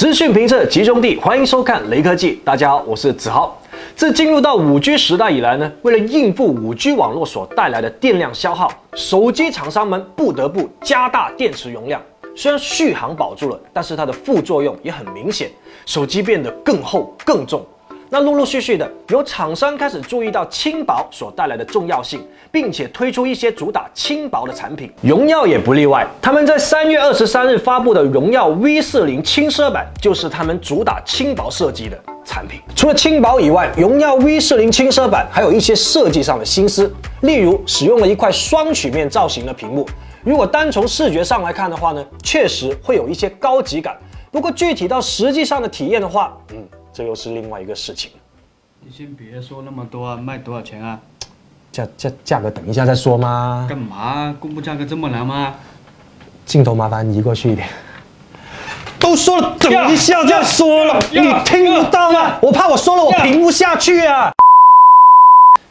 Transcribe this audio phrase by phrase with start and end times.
[0.00, 2.40] 资讯评测集中地，欢迎收看雷科技。
[2.42, 3.54] 大家好，我是子豪。
[3.94, 12.00] 自进入到五 G 时代以来呢，为了应付五 G 网络所带来的电量消耗，手机厂商们不得不加大电池容量。
[12.34, 15.50] 虽然续航保住了，但是它的副作用也很明显，
[15.84, 17.62] 手机变得更厚更重。
[18.12, 24.90] 那陆陆续续的，有厂商开始注意到轻薄所带来的重要性，并且推出一些主打轻薄的产品。
[25.00, 32.60] 荣耀也不例外，他们在三月二十三日发布的荣耀 V 四零轻奢版，就是他们主打轻薄设计的产品。
[32.74, 39.88] 除了轻薄以外，荣耀 V 四零轻奢版还有一些设计上的心思，例如使用了一块双曲面造型的屏幕。
[40.24, 43.96] 如果单从视觉上来看的话呢，确实会有一些高级感。
[44.32, 46.56] 不过具体到实际上的体验的话，嗯。
[46.92, 48.10] 这又是另外一个事情。
[48.80, 50.98] 你先别说那么多啊，卖多少钱啊？
[51.70, 53.66] 价价价格等一下再说吗？
[53.68, 54.34] 干嘛？
[54.40, 55.54] 公布价格这么难吗？
[56.44, 57.68] 镜头麻烦移过去一点。
[58.98, 62.38] 都说了等一下再说了，你听不到吗？
[62.42, 64.32] 我怕我说了我评不下去啊。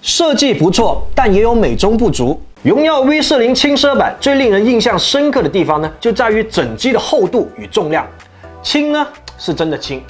[0.01, 2.41] 设计不错，但也有美中不足。
[2.63, 8.05] 荣耀 V 四零轻奢版最令人印象深刻的地方呢，就在于整机的厚度与重量。
[8.63, 9.05] 轻呢，
[9.38, 10.01] 是真的轻。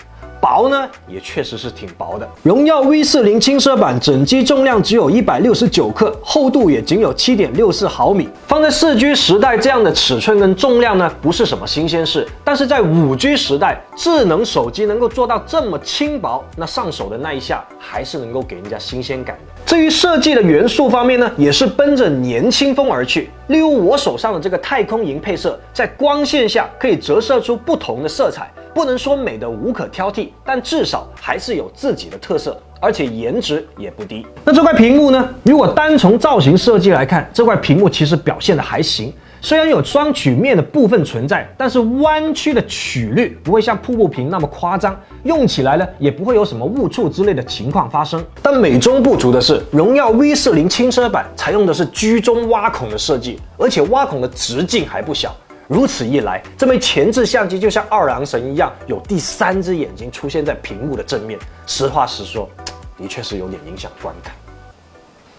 [0.42, 2.28] 薄呢，也确实是挺薄的。
[2.44, 8.30] 荣耀 V 四零轻奢版整机重量只有一百六十九克，厚度也仅有七点六四毫米。
[8.48, 12.28] 放在四 G 时代，这样的尺寸跟重量呢，不是什么新鲜事。
[12.44, 19.54] 但是在五 G 时代，智能手机能够做到这么轻薄，那上手的那一下还是能够给人家新鲜感的。
[19.66, 23.30] 至于设计的元素方面呢，也是奔着年轻风而去。
[23.48, 28.52] 例如我手上的这个太空银配色，在光线下可以折射出不同的色彩。
[28.80, 34.26] 不能说美的无可挑剔，但至少还是有自己的特色，而且颜值也不低。
[34.46, 35.30] 那这块屏幕呢？
[35.44, 39.14] 如果单从造型设计来看，这块屏幕其实表现的还行。
[39.42, 48.24] 虽然有双曲面的部分存在，但是弯曲的曲率不会像瀑布屏那么夸张，用起来呢也不会有什么误触之类的情况发生。
[48.42, 55.36] 但美中不足的是，荣耀 V 四零轻奢版采用的是居中挖孔的设计，而且挖孔的直径还不小。
[55.70, 61.40] 如此一来，这枚前置相机就像二郎神一样，有第三只眼睛出现在屏幕的正面。
[61.68, 62.50] 实话实说，
[62.98, 64.34] 的确是有点影响观感。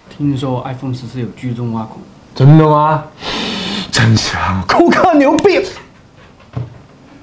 [0.08, 2.00] 听说 iPhone 十四有居中挖孔，
[2.32, 3.04] 真的吗？
[3.90, 4.64] 真香！
[4.68, 5.66] 库克牛逼！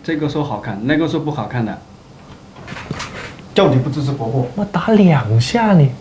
[0.04, 1.82] 这个说好看，那个说不好看的，
[3.56, 4.46] 叫你不支持婆婆？
[4.54, 5.94] 我打两下你。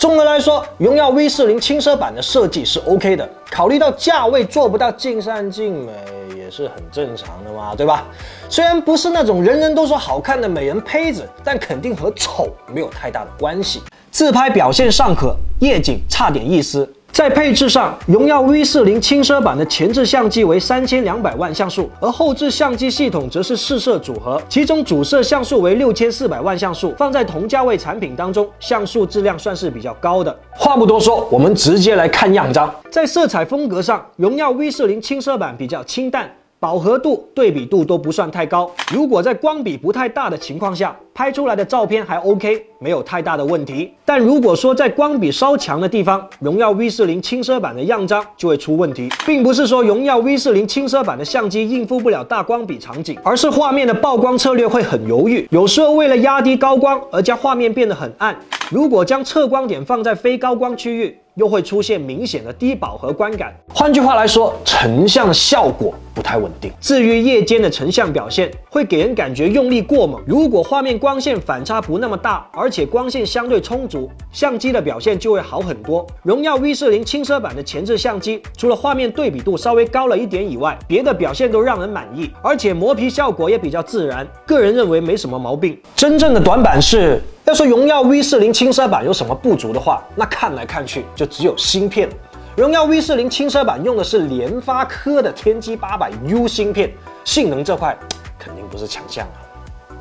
[0.00, 3.28] 综合来说，荣耀 V 四零轻奢版的设计是 OK 的。
[3.56, 5.90] 考虑到价位做不到尽善尽美，
[6.36, 8.04] 也是很正常的嘛，对吧？
[8.50, 13.80] 虽然不是那种人人都说好看的美人胚子，但肯定和丑没有太大的关系。
[14.10, 16.86] 自拍表现尚可，夜景差点意思。
[17.16, 26.94] 在配置上，荣耀 V 四零轻奢版的前置相机为三千两百万像素，而后置相机系统则是四摄组合，其中主摄像素为六千四百万像素。
[26.98, 30.38] 放在同价位产品当中，像素质量算是比较高的。
[30.50, 32.70] 话不多说，我们直接来看样张。
[32.90, 36.30] 在色彩风格上，荣耀 V 四零轻奢版比较清淡。
[36.58, 38.70] 饱和度、对比度都不算太高。
[38.92, 43.92] 如果在光比不太大的情况下，拍出来的照片还 OK，没有太大的问题。
[44.04, 58.34] 但如果说在光比稍强的地方，荣耀 V 四零轻奢版的样张就会出问题，并不是说荣耀 V 四零轻奢版的相机应付不了大光比场景，而是画面的曝光策略会很犹豫，有时候为了压低高光而将画面变得很暗。
[58.70, 63.54] 如果将测光点放在非高光区域，又会出现明显的低饱和观感。
[63.68, 66.72] 换句话来说，成像效果不太稳定。
[66.80, 70.20] 至于夜间的成像表现，会给人感觉用力过猛。
[70.26, 76.06] 如果画面光线反差不那么大，而且光线相对充足，相机的表现就会好很多。
[76.22, 84.26] 荣耀 V 四零轻奢版的前置相机，除了画面对比度稍微高了一点以外，别的表现都让人满意，而且磨皮效果也比较自然。
[84.46, 85.78] 个人认为没什么毛病。
[85.94, 87.22] 真正的短板是。
[87.46, 92.08] 要说荣耀 V 四零轻奢版有什么不足的话，那看来看去就只有芯片。
[92.56, 96.92] 荣耀 V 四零轻奢版用的是联发科的天玑八百 U 芯片，
[97.24, 97.96] 性能这块
[98.36, 99.38] 肯定不是强项啊。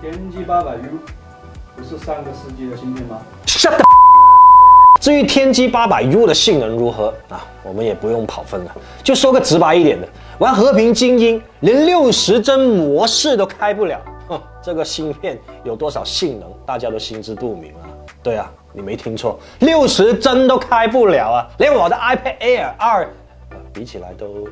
[0.01, 0.97] 天玑八百 U
[1.75, 3.83] 不是上个世纪的芯片吗？Shut up？
[4.99, 8.71] 至于天玑八百 U 的性能如何啊，我们也不用跑分了。
[9.03, 10.07] 就说个直白一点的，
[10.39, 14.01] 玩和平精英连六十帧模式都开不了。
[14.27, 17.89] 哼，这个芯片有多少性能，大家都心知肚明啊。
[18.23, 23.07] 对啊，你没听错，六十帧都开不了啊，连我的 iPad Air 二
[23.71, 24.47] 比起来都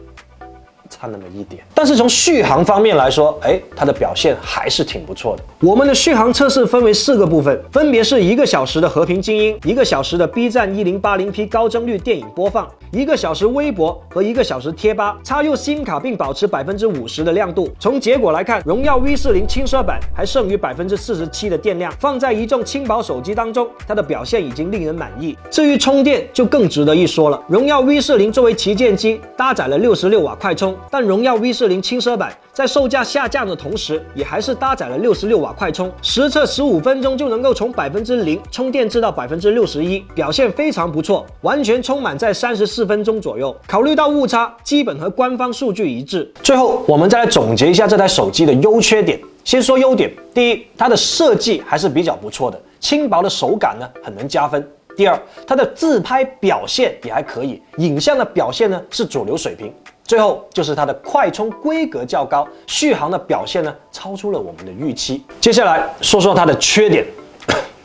[0.94, 1.64] 差那么一点。
[1.74, 5.44] 但是从续航方面来说，哎，它的表现还是挺不错的。
[5.60, 15.18] 我们的续航测试分为四个部分，分别是一个小时的和平精英，一个小时的 B 站一零八零 P 高帧率电影播放，一个小时微博和一个小时贴吧。
[15.24, 17.70] 插入新卡并保持百分之五十的亮度。
[17.80, 25.38] 从结果来看，荣耀 V 四零轻奢版还剩余百分之四十七的电量，放在一众轻薄手机当中，它的表现已经令人满意。
[25.50, 27.42] 至于充电，就更值得一说了。
[27.48, 43.56] 荣耀 V 四零作为旗舰机，搭载了六十六瓦快充，但荣耀 V 四零轻奢版在售价下降的同时，也还是搭载了六十六瓦快充，实测十五分钟就能够从百分之零充电至到百分之六十一，表现非常不错，完全充满在三十四分钟左右。
[43.68, 46.32] 考虑到误差，基本和官方数据一致。
[46.44, 49.20] 最后，我们再来总结一下这台手机的优缺点。
[49.44, 54.66] 先说优点，第一，它的设计还是比较不错的，轻薄的手感呢很能加分。
[54.96, 59.74] 第二，它的自拍表现也还可以，影像的表现呢是主流水平。
[60.04, 65.24] 最后就是它的快充规格较高，续航的表现呢超出了我们的预期。
[65.40, 67.06] 接下来说说它的缺点，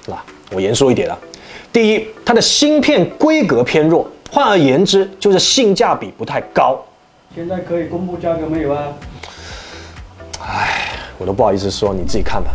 [0.07, 0.17] 那
[0.53, 1.17] 我严肃一点啊。
[1.73, 6.85] 第一，它的芯片规格偏弱，换而言之就是性价比不太高。
[7.35, 8.89] 现在可以公布价格没有啊？
[10.41, 12.51] 唉，我都不好意思说，你自己看吧。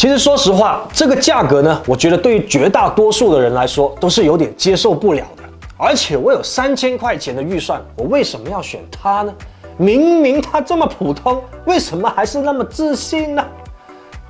[0.00, 5.42] 其实说实话，这个价格呢，我觉得对于绝大多数的人来说都是有点接受不了的。
[5.76, 9.34] 而且我有三千块钱的预算，我为什么要选它呢？
[9.76, 13.44] 明明它这么普通，为什么还是那么自信呢？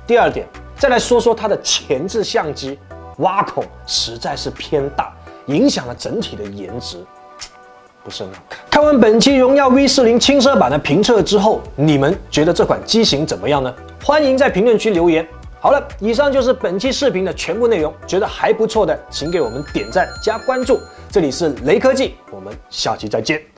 [0.05, 0.45] 第二点，
[0.77, 2.77] 再来说说它的前置相机，
[3.19, 5.13] 挖孔实在是偏大，
[5.45, 6.97] 影响了整体的颜值。
[8.03, 8.59] 不是很好看。
[8.69, 13.73] 看完本期荣耀 V 四零轻奢版的评测之后，你们觉得这款机型怎么样呢？
[14.03, 15.25] 欢迎在评论区留言。
[15.63, 17.93] 好了，以上就是本期视频的全部内容。
[18.07, 20.79] 觉得还不错的，请给我们点赞加关注。
[21.11, 23.43] 这里是雷科技，我们下期再见。